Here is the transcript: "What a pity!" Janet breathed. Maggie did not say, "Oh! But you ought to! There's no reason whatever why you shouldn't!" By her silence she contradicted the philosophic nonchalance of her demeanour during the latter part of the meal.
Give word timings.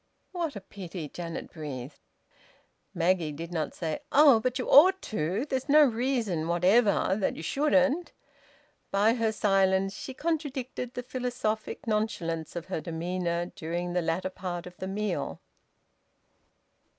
"What 0.31 0.55
a 0.55 0.61
pity!" 0.61 1.07
Janet 1.09 1.51
breathed. 1.53 1.99
Maggie 2.91 3.31
did 3.31 3.51
not 3.51 3.75
say, 3.75 3.99
"Oh! 4.11 4.39
But 4.39 4.57
you 4.57 4.67
ought 4.67 4.99
to! 5.13 5.45
There's 5.45 5.69
no 5.69 5.83
reason 5.83 6.47
whatever 6.47 7.15
why 7.21 7.27
you 7.27 7.43
shouldn't!" 7.43 8.11
By 8.89 9.13
her 9.13 9.31
silence 9.31 9.93
she 9.93 10.15
contradicted 10.15 10.95
the 10.95 11.03
philosophic 11.03 11.85
nonchalance 11.85 12.55
of 12.55 12.65
her 12.65 12.81
demeanour 12.81 13.51
during 13.55 13.93
the 13.93 14.01
latter 14.01 14.31
part 14.31 14.65
of 14.65 14.75
the 14.77 14.87
meal. 14.87 15.39